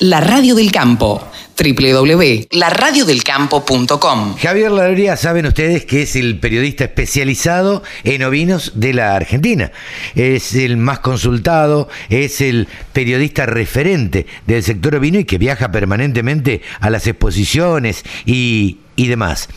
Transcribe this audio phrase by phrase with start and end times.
[0.00, 1.22] La Radio del Campo,
[1.56, 4.36] www.laradiodelcampo.com.
[4.36, 9.70] Javier Ladría, saben ustedes que es el periodista especializado en ovinos de la Argentina.
[10.16, 16.62] Es el más consultado, es el periodista referente del sector ovino y que viaja permanentemente
[16.80, 19.48] a las exposiciones y, y demás.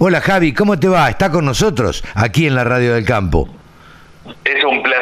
[0.00, 1.08] Hola Javi, ¿cómo te va?
[1.08, 3.48] Está con nosotros aquí en la Radio del Campo.
[4.44, 4.95] Es un placer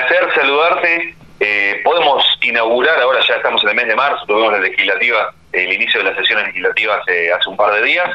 [2.55, 6.11] inaugurar, ahora ya estamos en el mes de marzo, tuvimos la legislativa, el inicio de
[6.11, 8.11] las sesiones legislativas eh, hace un par de días.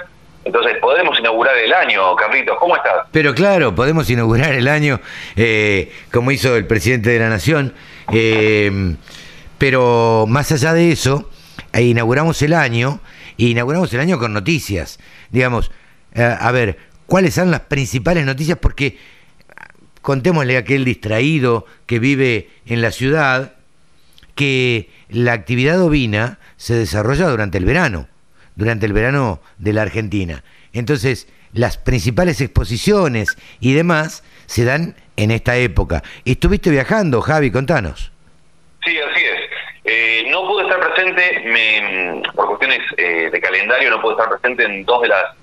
[0.46, 2.58] Entonces, podemos inaugurar el año, Carlitos.
[2.58, 3.08] ¿Cómo estás?
[3.12, 5.02] Pero claro, podemos inaugurar el año
[5.36, 7.74] eh, como hizo el presidente de la Nación.
[8.12, 8.96] eh,
[9.60, 11.30] pero más allá de eso,
[11.74, 13.02] eh, inauguramos el año
[13.36, 15.00] y inauguramos el año con noticias.
[15.30, 15.70] Digamos,
[16.16, 18.58] eh, a ver, ¿cuáles son las principales noticias?
[18.58, 18.98] Porque
[20.02, 23.59] contémosle a aquel distraído que vive en la ciudad
[24.40, 28.08] que la actividad ovina se desarrolla durante el verano,
[28.56, 30.46] durante el verano de la Argentina.
[30.72, 36.04] Entonces, las principales exposiciones y demás se dan en esta época.
[36.24, 38.14] Estuviste viajando, Javi, contanos.
[38.86, 39.40] Sí, así es.
[39.84, 44.64] Eh, no pude estar presente, me- por cuestiones eh, de calendario, no pude estar presente
[44.64, 45.36] en dos de las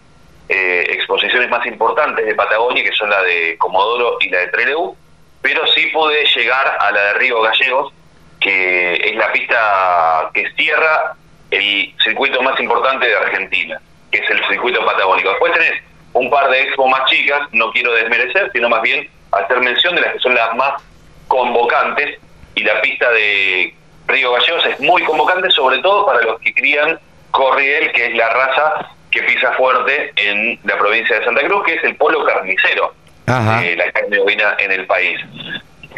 [0.49, 4.97] eh, exposiciones más importantes de Patagonia, que son la de Comodoro y la de Trelew,
[5.43, 7.93] pero sí pude llegar a la de Río Gallegos,
[8.41, 11.15] que es la pista que cierra
[11.51, 15.31] el circuito más importante de Argentina, que es el circuito patagónico.
[15.31, 19.61] Después tenés un par de expos más chicas, no quiero desmerecer, sino más bien hacer
[19.61, 20.83] mención de las que son las más
[21.29, 22.19] convocantes,
[22.55, 23.75] y la pista de
[24.07, 26.99] Río Gallegos es muy convocante, sobre todo para los que crían
[27.31, 31.75] corriel, que es la raza que pisa fuerte en la provincia de Santa Cruz, que
[31.75, 32.95] es el polo carnicero
[33.27, 33.61] Ajá.
[33.61, 35.21] de la carne ovina en el país.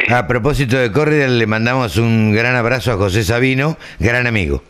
[0.07, 4.63] A propósito de Corridel, le mandamos un gran abrazo a José Sabino, gran amigo.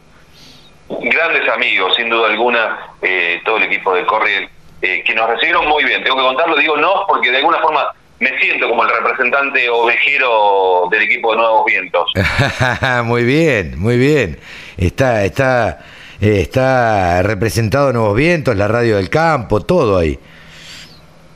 [0.89, 4.49] grandes amigos, sin duda alguna, eh, todo el equipo de Corriel,
[4.81, 6.03] eh, que nos recibieron muy bien.
[6.03, 7.87] Tengo que contarlo, digo no, porque de alguna forma
[8.21, 12.13] me siento como el representante ovejero del equipo de Nuevos Vientos.
[13.05, 14.41] muy bien, muy bien.
[14.77, 15.79] Está, está,
[16.21, 20.19] eh, está representado Nuevos Vientos, la radio del campo, todo ahí.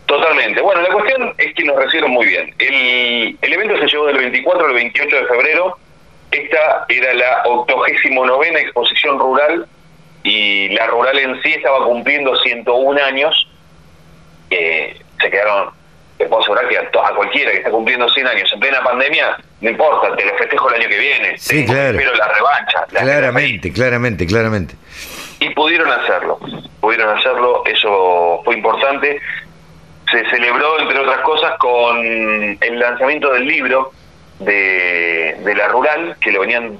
[0.06, 0.60] Totalmente.
[0.60, 1.21] Bueno, la cuestión
[1.74, 2.54] nos recibieron muy bien.
[2.58, 5.78] El, el evento se llevó del 24 al 28 de febrero.
[6.30, 9.66] Esta era la 89 exposición rural
[10.22, 13.48] y la rural en sí estaba cumpliendo 101 años.
[14.50, 15.70] Eh, se quedaron,
[16.18, 18.82] te puedo asegurar que a, to- a cualquiera que está cumpliendo 100 años en plena
[18.82, 21.38] pandemia, no importa, te lo festejo el año que viene.
[21.38, 21.98] Sí, claro.
[21.98, 22.86] Espero la revancha.
[22.92, 24.74] la- Claramente, claramente, claramente.
[25.40, 26.38] y pudieron hacerlo,
[26.80, 29.20] pudieron hacerlo, eso fue importante.
[30.12, 33.92] Se celebró, entre otras cosas, con el lanzamiento del libro
[34.38, 36.78] de, de la rural, que lo venían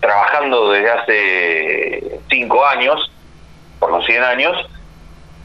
[0.00, 3.12] trabajando desde hace cinco años,
[3.78, 4.56] por los 100 años,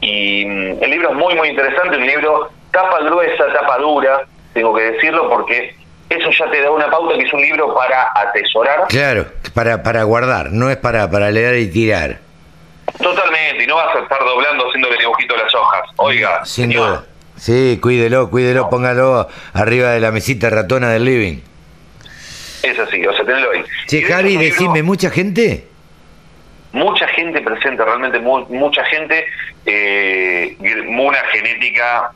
[0.00, 4.74] y mm, el libro es muy, muy interesante, un libro tapa gruesa, tapa dura, tengo
[4.74, 5.76] que decirlo, porque
[6.08, 8.86] eso ya te da una pauta que es un libro para atesorar.
[8.88, 12.18] Claro, para, para guardar, no es para, para leer y tirar.
[12.98, 15.82] Totalmente, y no vas a estar doblando haciéndole dibujito a las hojas.
[15.96, 17.04] Oiga, Sin señor, duda.
[17.36, 21.38] Sí, cuídelo, cuídelo, póngalo arriba de la mesita ratona del living.
[22.62, 23.62] es así, o sea, tenelo ahí.
[23.86, 25.66] Che, Javi, decime, ¿mucha gente?
[26.72, 29.24] Mucha gente presente, realmente mu- mucha gente,
[29.64, 30.56] eh,
[30.88, 32.10] una genética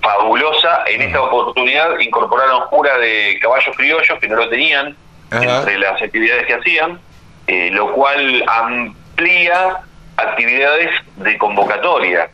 [0.00, 0.84] fabulosa.
[0.86, 4.96] En esta oportunidad incorporaron jura de caballos criollos que no lo tenían
[5.30, 5.58] Ajá.
[5.58, 6.98] entre las actividades que hacían,
[7.46, 9.78] eh, lo cual amplía
[10.16, 12.28] actividades de convocatoria.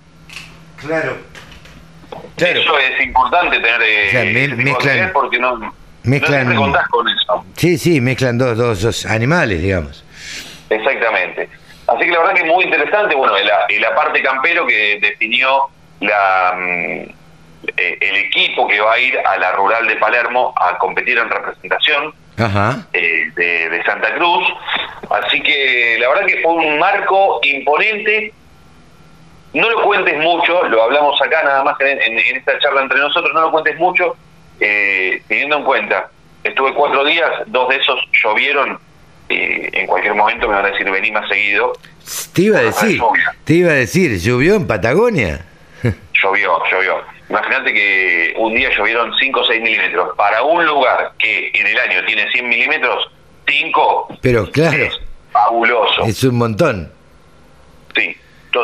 [0.76, 1.16] Claro.
[2.50, 5.74] Eso es importante tener eh, O sea, me- ese tipo de mezclan- porque no, no
[6.04, 7.44] mezclan- contás con eso.
[7.56, 10.04] Sí, sí, mezclan dos, dos, dos animales, digamos.
[10.70, 11.48] Exactamente.
[11.86, 15.64] Así que la verdad que es muy interesante, bueno, el, el aparte campero que definió
[16.00, 17.02] la, mm,
[17.76, 21.28] eh, el equipo que va a ir a la rural de Palermo a competir en
[21.28, 22.86] representación Ajá.
[22.92, 24.44] eh, de, de Santa Cruz.
[25.10, 28.32] Así que la verdad que fue un marco imponente.
[29.54, 32.98] No lo cuentes mucho, lo hablamos acá nada más en, en- en esta charla entre
[32.98, 34.16] nosotros, no lo cuentes mucho,
[34.60, 36.10] eh, teniendo en cuenta,
[36.44, 38.78] estuve cuatro días, dos de esos llovieron,
[39.28, 41.72] eh, en cualquier momento me van a decir vení más seguido,
[42.32, 43.00] Te iba a decir,
[43.44, 45.44] te iba a decir, ¿llovió en Patagonia?
[46.22, 46.96] llovió, llovió.
[47.28, 50.14] Imagínate que un día llovieron 5 o 6 milímetros.
[50.18, 53.10] Para un lugar que en el año tiene 100 milímetros,
[53.46, 55.00] 5 Pero claro, es
[55.32, 56.02] fabuloso.
[56.04, 56.92] es un montón.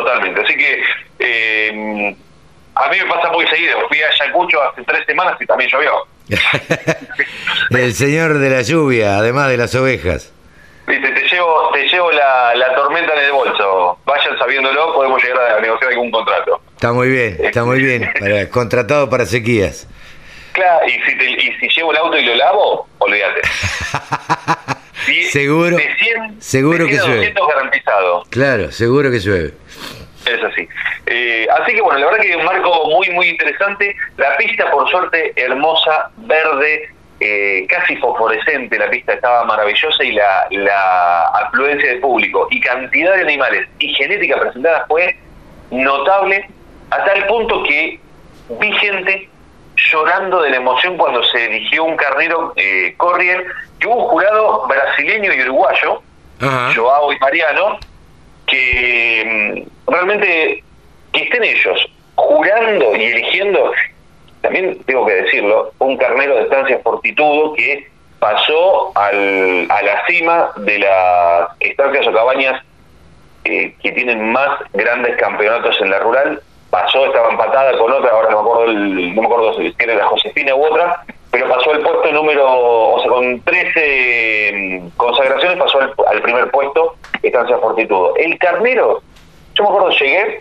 [0.09, 0.41] Totalmente.
[0.43, 0.83] Así que
[1.19, 2.17] eh,
[2.75, 3.77] a mí me pasa muy seguido.
[3.89, 5.93] Fui a Ayacucho hace tres semanas y también llovió.
[7.71, 10.33] El señor de la lluvia, además de las ovejas.
[10.87, 10.99] Te
[11.31, 13.99] llevo, te llevo la, la tormenta en el bolso.
[14.07, 16.61] Vayan sabiéndolo, podemos llegar a negociar algún contrato.
[16.75, 18.11] Está muy bien, está muy bien.
[18.19, 19.87] Para- contratado para sequías.
[20.53, 23.43] Claro, y si, te- y si llevo el auto y lo lavo, olvídate.
[25.31, 27.19] Seguro- de 100, seguro de que 100 a llueve.
[27.19, 28.25] 200 garantizado.
[28.31, 29.53] Claro, seguro que llueve.
[30.27, 30.69] Es así.
[31.07, 33.95] Eh, así que bueno, la verdad que un marco muy, muy interesante.
[34.17, 36.91] La pista, por suerte, hermosa, verde,
[37.21, 38.79] eh, casi fosforescente.
[38.79, 43.95] La pista estaba maravillosa y la, la afluencia de público y cantidad de animales y
[43.95, 45.17] genética presentada fue
[45.71, 46.49] notable
[46.91, 47.99] a tal punto que
[48.61, 49.29] vi gente
[49.91, 53.47] llorando de la emoción cuando se eligió un carnero eh, Corrier,
[53.79, 56.03] que hubo un jurado brasileño y uruguayo.
[56.75, 57.79] Joao y Mariano,
[58.47, 60.63] que mm, realmente
[61.13, 63.73] que estén ellos jurando y eligiendo,
[64.41, 67.89] también tengo que decirlo, un carnero de estancia Fortitudo que
[68.19, 72.63] pasó al, a la cima de las estancias o cabañas
[73.45, 76.43] eh, que tienen más grandes campeonatos en la rural.
[76.71, 79.95] Pasó, estaba empatada con otra, ahora no me acuerdo, el- no me acuerdo si era
[79.95, 85.59] la Josefina u otra, pero pasó el puesto número, o sea, con 13 mm, consagraciones
[85.59, 88.15] pasó al, al primer puesto, Estancia Fortitudo.
[88.17, 89.03] El carnero,
[89.55, 90.41] yo me acuerdo, llegué,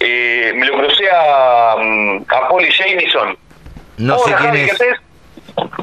[0.00, 3.36] eh, me lo crucé a, mm, a Polly Jamison.
[3.98, 4.72] No sé quién Javi, ¿qué es.
[4.74, 5.00] haces?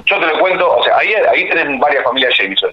[0.05, 2.71] Yo te lo cuento, o sea, ahí, ahí tenés varias familias Jameson.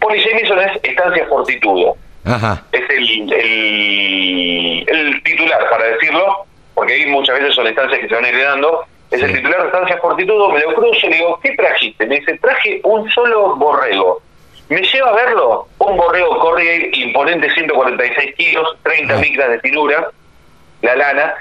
[0.00, 1.96] Polly Jameson es Estancia Fortitudo
[2.26, 2.62] Ajá.
[2.72, 6.44] es el, el, el titular, para decirlo,
[6.74, 9.98] porque ahí muchas veces son estancias que se van heredando, es el titular de estancia
[9.98, 12.06] Fortitudo, me lo cruzo y le digo, ¿qué trajiste?
[12.06, 14.20] Me dice, traje un solo borrego.
[14.68, 19.18] Me lleva a verlo, un borrego Corrier imponente, 146 kilos, 30 Ah.
[19.18, 20.10] micras de finura,
[20.82, 21.34] la lana,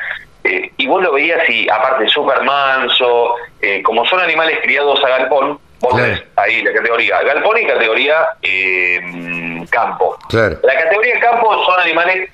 [0.43, 5.09] eh, y vos lo veías y aparte súper manso, eh, como son animales criados a
[5.09, 6.11] galpón, vos Claro.
[6.13, 10.17] ves ahí la categoría galpón y categoría eh, campo.
[10.29, 10.57] Claro.
[10.63, 12.29] La categoría campo son animales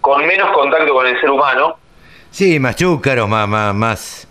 [0.00, 1.78] con menos contacto con el ser humano,
[2.30, 4.28] Sí, más chúcaros, más, más, más.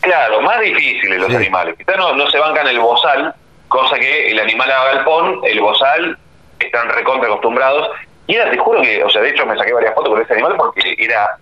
[0.00, 1.36] claro, más difíciles los Sí.
[1.36, 1.74] animales.
[1.76, 3.34] Quizás no, no se bancan el bozal,
[3.68, 6.16] cosa que el animal a galpón, el bozal,
[6.60, 7.88] están recontra acostumbrados.
[8.28, 10.32] Y era, te juro que, o sea, de hecho me saqué varias fotos con ese
[10.34, 11.36] animal porque era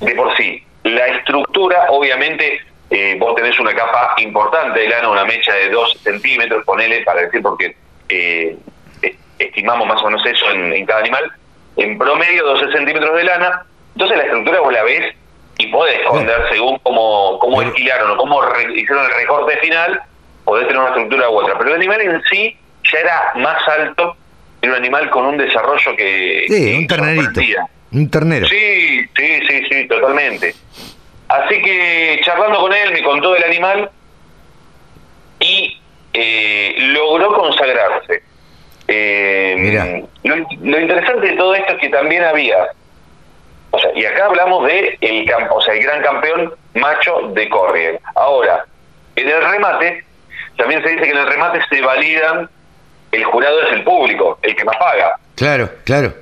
[0.00, 0.64] de por sí.
[0.84, 2.60] La estructura, obviamente,
[2.90, 7.22] eh, vos tenés una capa importante de lana, una mecha de 2 centímetros, ponele, para
[7.22, 7.76] decir, porque
[8.08, 8.56] eh,
[9.02, 11.30] es- estimamos más o menos eso en, en cada animal,
[11.76, 15.14] en promedio 12 centímetros de lana, entonces la estructura vos la ves
[15.58, 17.70] y podés esconder según cómo, cómo Bueno.
[17.70, 20.00] esquilaron o cómo re- hicieron el recorte final,
[20.44, 22.56] podés tener una estructura u otra, pero el animal en sí
[22.92, 24.16] ya era más alto,
[24.62, 26.44] era un animal con un desarrollo que...
[26.48, 27.40] Sí, que un ternerito.
[27.92, 28.46] Un ternero.
[28.48, 30.54] Sí, sí, sí, sí, totalmente.
[31.42, 33.90] Así que charlando con él me contó del animal
[35.40, 35.80] y
[36.12, 38.22] eh, logró consagrarse.
[38.88, 40.04] Eh.
[40.22, 42.68] Lo, lo interesante de todo esto es que también había,
[43.70, 47.98] o sea, y acá hablamos de el, o sea, el gran campeón macho de Corriel.
[48.14, 48.64] Ahora,
[49.16, 50.04] en el remate,
[50.56, 52.48] también se dice que en el remate se validan,
[53.12, 55.16] el jurado es el público, el que más paga.
[55.34, 56.14] Claro, claro.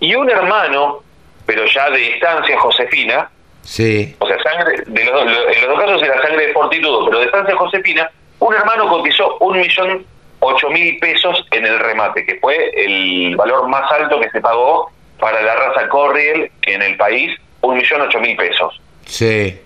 [0.00, 1.02] Y un hermano,
[1.46, 3.30] pero ya de estancia Josefina,
[3.62, 4.16] Sí.
[4.18, 7.26] o sea, sangre, de los, en los dos casos era sangre de Fortitudo, pero de
[7.26, 8.10] estancia Josefina,
[8.40, 10.04] un hermano cotizó un millón
[10.40, 14.90] ocho mil pesos en el remate, que fue el valor más alto que se pagó
[15.18, 18.80] para la raza Corriel en el país, un millón ocho mil pesos.
[19.06, 19.58] Sí.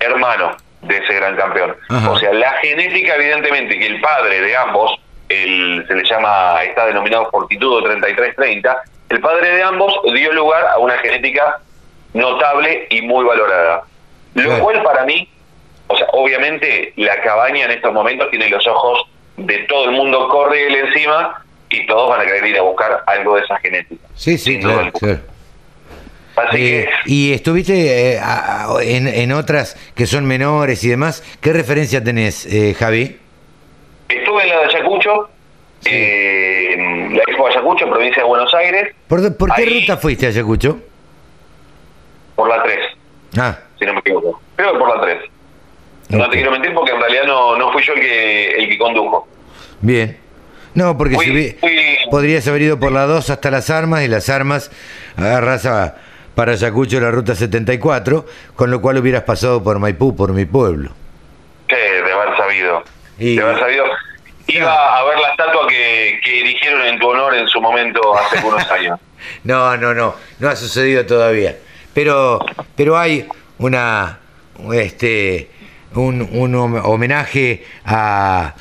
[0.00, 1.76] Hermano de ese gran campeón.
[1.88, 2.10] Ajá.
[2.10, 6.86] O sea, la genética, evidentemente, que el padre de ambos, el, se le llama, está
[6.86, 11.60] denominado Fortitudo 3330, el padre de ambos dio lugar a una genética
[12.14, 13.82] notable y muy valorada.
[14.34, 14.64] Lo Claro.
[14.64, 15.28] cual para mí,
[15.88, 19.02] o sea, obviamente la cabaña en estos momentos tiene los ojos
[19.36, 23.02] de todo el mundo corre él encima y todos van a querer ir a buscar
[23.06, 24.06] algo de esa genética.
[24.14, 24.90] Sí, sí, claro.
[26.36, 30.88] Así Eh, que y estuviste eh, a- a- en, en otras que son menores y
[30.88, 31.22] demás.
[31.40, 33.18] ¿Qué referencia tenés, eh, Javi?
[34.08, 35.28] estuve en la de Ayacucho,
[35.80, 35.90] Sí.
[35.92, 40.28] eh, la Expo Ayacucho, provincia de Buenos Aires, ¿Por, por qué Ahí- ruta fuiste a
[40.30, 40.80] Ayacucho?
[42.40, 42.78] Por la 3.
[43.38, 44.40] Ah, si no me equivoco.
[44.56, 45.18] Creo que por la 3.
[46.08, 48.78] No te quiero mentir porque en realidad no, no fui yo el que, el que
[48.78, 49.28] condujo.
[49.82, 50.18] bien.
[50.72, 54.08] No, porque Fui- si fui- podrías haber ido por la 2 hasta las armas y
[54.08, 54.70] las armas
[55.16, 55.96] agarras a-
[56.34, 60.90] para Ayacucho la ruta 74, con lo cual hubieras pasado por Maipú, por mi pueblo.
[61.68, 62.82] Sí, de haber sabido.
[63.18, 63.84] Y- De haber sabido.
[64.46, 68.38] Iba a ver la estatua que, que erigieron en tu honor en su momento hace
[68.38, 68.98] algunos años.
[69.44, 71.56] No, no, no, no ha sucedido todavía.
[71.94, 72.38] Pero,
[72.76, 73.26] pero hay
[73.58, 74.18] una,
[74.72, 75.50] este,
[75.94, 78.54] un, un hom- homenaje a,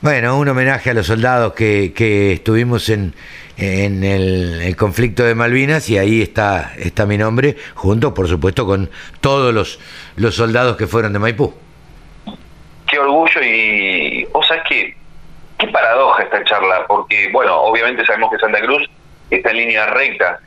[0.00, 3.14] Bueno, un homenaje a los soldados que, que estuvimos en,
[3.58, 8.66] en el, el conflicto de Malvinas y ahí está, está mi nombre, junto, por supuesto,
[8.66, 9.78] con todos los,
[10.16, 11.54] los soldados que fueron de Maipú.
[12.88, 14.96] Qué orgullo y, o sea, que
[15.58, 18.82] qué paradoja esta charla, porque, bueno, obviamente sabemos que Santa Cruz
[19.30, 20.40] está en línea recta,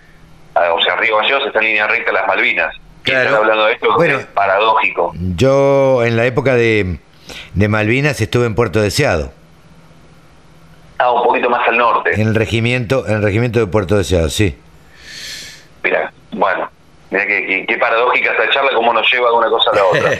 [0.56, 2.76] o sea, Río Gallegos está en línea recta a las Malvinas.
[3.04, 3.22] Claro.
[3.22, 4.18] están hablando de esto Bueno.
[4.20, 5.14] es paradójico.
[5.36, 6.98] Yo en la época de,
[7.54, 9.32] de Malvinas estuve en Puerto Deseado,
[10.98, 12.14] Ah, un poquito más al norte.
[12.20, 14.58] en el regimiento, en el regimiento de Puerto Deseado, sí.
[15.84, 16.70] Mira, bueno,
[17.12, 20.12] mira qué, paradójica esta charla, cómo nos lleva de una cosa a la otra.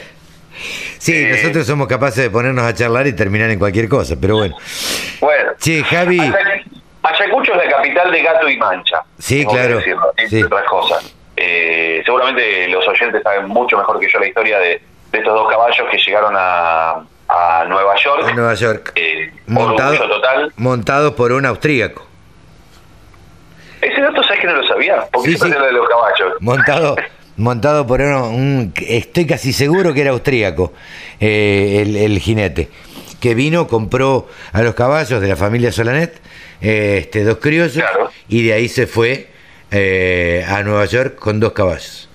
[1.00, 1.32] Sí, Eh.
[1.36, 4.56] nosotros somos capaces de ponernos a charlar y terminar en cualquier cosa, pero bueno.
[5.20, 6.18] Bueno, Che, Javi,
[7.06, 9.04] Ayacucho es la capital de Gato y Mancha.
[9.20, 10.44] Sí, claro, decirlo, entre sí.
[10.44, 11.16] otras cosas.
[11.38, 14.82] Eh, seguramente los oyentes saben mucho mejor que yo la historia de,
[15.12, 18.26] de estos dos caballos que llegaron a, a Nueva York.
[18.30, 20.54] en Nueva York, Eh, montado, total.
[20.58, 22.06] montados por un austríaco,
[23.82, 25.06] Ese dato, ¿sabes que no lo sabía?
[25.12, 26.34] Porque Sí, era de los caballos.
[26.40, 26.96] montado,
[27.38, 30.74] montado por uno, un, estoy casi seguro que era austríaco,
[31.20, 32.70] eh, el, el jinete,
[33.20, 36.20] que vino, compró a los caballos de la familia Solanet,
[36.62, 38.10] este, dos criollos, Claro.
[38.28, 39.28] y de ahí se fue
[39.72, 42.10] eh, a Nueva York con dos caballos.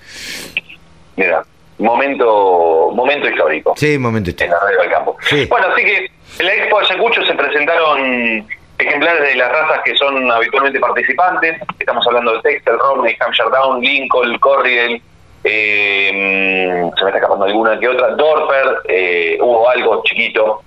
[1.15, 1.43] Mira,
[1.77, 3.73] momento momento histórico.
[3.77, 4.55] Sí, momento en histórico.
[4.55, 5.17] la radio del campo.
[5.29, 5.45] Sí.
[5.45, 5.97] Bueno, así que
[6.39, 11.57] en la Expo Ayacucho se presentaron ejemplares de las razas que son habitualmente participantes.
[11.79, 15.01] Estamos hablando de Texel, Romney, Hampshire Down, Lincoln, Corriel,
[15.43, 16.11] eh,
[16.91, 20.63] mm, se me está escapando alguna que otra, Dorper, eh, hubo algo chiquito.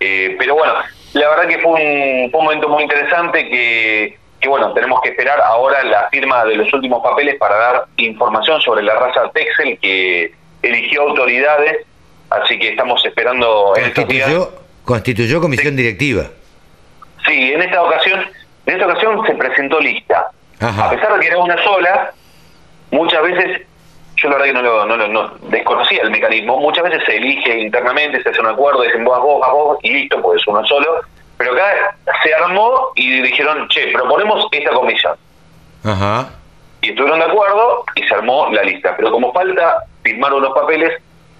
[0.00, 0.74] Eh, pero bueno,
[1.14, 5.10] la verdad que fue un, fue un momento muy interesante que, que, bueno, tenemos que
[5.10, 9.78] esperar ahora la firma de los últimos papeles para dar información sobre la raza Texel
[9.80, 11.86] que eligió autoridades,
[12.30, 13.92] así que estamos esperando en.
[13.92, 14.52] Constituyó,
[14.84, 16.24] constituyó comisión directiva.
[17.26, 18.20] Sí, en esta ocasión,
[18.66, 20.30] en esta ocasión se presentó lista.
[20.60, 20.86] Ajá.
[20.86, 22.12] A pesar de que era una sola,
[22.90, 23.62] muchas veces,
[24.26, 27.60] yo la verdad que no lo, no no desconocía el mecanismo, muchas veces se elige
[27.60, 30.64] internamente, se hace un acuerdo, dicen vos, vos, a vos, y listo, pues es uno
[30.66, 31.00] solo.
[31.38, 35.14] Pero acá se armó y dijeron, che, proponemos esta comisión.
[35.84, 36.30] Ajá.
[36.80, 38.94] Y estuvieron de acuerdo y se armó la lista.
[38.96, 40.92] Pero como falta firmar unos papeles,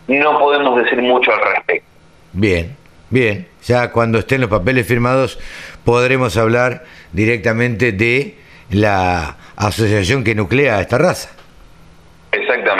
[0.06, 1.88] no podemos decir mucho al respecto.
[2.32, 2.76] Bien,
[3.10, 3.48] bien.
[3.64, 5.38] Ya cuando estén los papeles firmados
[5.84, 8.36] podremos hablar directamente de
[8.70, 11.35] la asociación que nuclea a esta raza.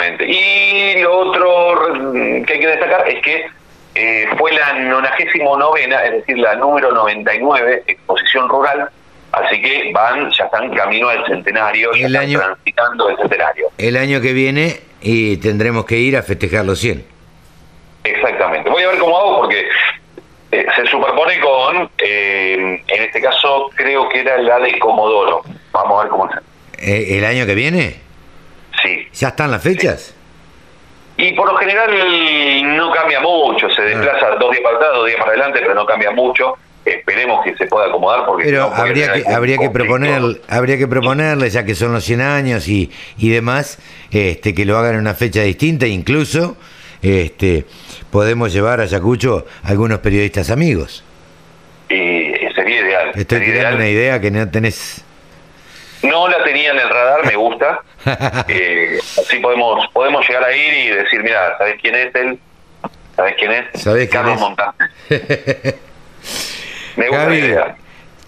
[0.07, 0.25] Exactamente.
[0.27, 2.03] Y lo otro
[2.45, 3.45] que hay que destacar es que
[3.95, 8.89] eh, fue la 99 es decir, la número 99, exposición rural,
[9.31, 13.69] así que van, ya están camino al centenario, ya El están año- transitando el centenario.
[13.77, 17.03] El año que viene y tendremos que ir a festejar los 100.
[18.03, 18.69] Exactamente.
[18.69, 19.67] Voy a ver cómo hago porque
[20.51, 25.41] eh, se superpone con, eh, en este caso creo que era la de Comodoro.
[25.71, 26.37] Vamos a ver cómo es.
[26.79, 27.95] Eh, ¿El año que viene?
[29.17, 30.13] ¿Ya están las fechas?
[31.17, 31.89] Y por lo general
[32.77, 35.85] no cambia mucho, se desplaza dos días para atrás, dos días para adelante, pero no
[35.85, 36.55] cambia mucho.
[36.85, 41.49] Esperemos que se pueda acomodar porque Pero habría que, habría que proponer, habría que proponerle,
[41.49, 43.79] ya que son los 100 años y, y demás,
[44.11, 46.55] este, que lo hagan en una fecha distinta, incluso
[47.01, 47.65] este,
[48.11, 51.03] podemos llevar a Ayacucho algunos periodistas amigos.
[51.89, 53.11] Y sería ideal.
[53.15, 53.75] Estoy sería tirando ideal.
[53.75, 55.03] una idea que no tenés.
[56.03, 57.81] No la tenía en el radar, me gusta.
[58.47, 62.39] Eh, así podemos podemos llegar a ir y decir, mira, ¿sabes quién es él?
[63.15, 63.81] ¿Sabes quién es?
[63.81, 64.41] ¿Sabés quién Carlos
[65.09, 65.75] es?
[66.95, 67.75] Me gusta Javi, la idea.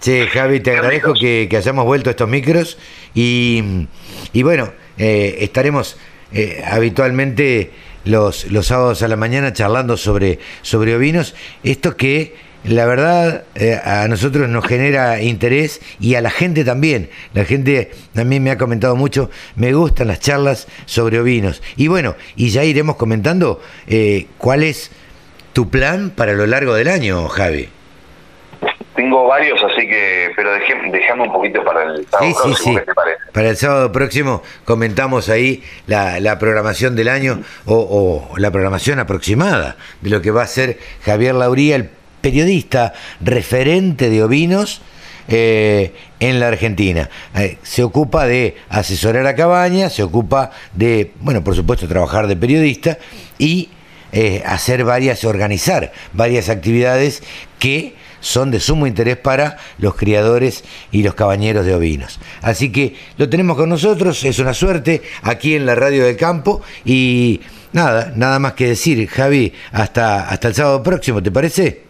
[0.02, 2.78] Che, Javi, te agradezco que, que hayamos vuelto a estos micros
[3.14, 3.88] y,
[4.34, 5.98] y bueno, eh, estaremos
[6.34, 7.72] eh, habitualmente
[8.06, 11.36] los, los sábados a la mañana charlando sobre, sobre ovinos.
[11.64, 17.10] Esto que la verdad eh, a nosotros nos genera interés y a la gente también.
[17.34, 21.62] La gente también me ha comentado mucho, me gustan las charlas sobre ovinos.
[21.78, 24.92] Y bueno, y ya iremos comentando eh, cuál es
[25.54, 27.70] tu plan para lo largo del año, Javi.
[28.96, 32.74] Tengo varios, así que, pero dejé- dejame un poquito para el sábado Sí, sí, próximo,
[32.74, 32.80] sí.
[32.82, 33.18] ¿qué te parece?
[33.32, 39.00] Para el sábado próximo comentamos ahí la, la programación del año o, o la programación
[39.00, 41.90] aproximada de lo que va a ser Javier Lauría, el
[42.22, 44.82] periodista referente de ovinos
[45.28, 47.10] eh, en la Argentina.
[47.36, 52.36] Eh, se ocupa de asesorar a Cabaña, se ocupa de, bueno, por supuesto, trabajar de
[52.36, 52.98] periodista
[53.38, 53.70] y
[54.12, 57.22] eh, hacer varias, organizar varias actividades
[57.60, 62.20] que son de sumo interés para los criadores y los cabañeros de ovinos.
[62.42, 66.62] Así que lo tenemos con nosotros, es una suerte aquí en la radio del campo
[66.84, 67.40] y
[67.72, 71.84] nada, nada más que decir, Javi, hasta, hasta el sábado próximo, ¿te parece?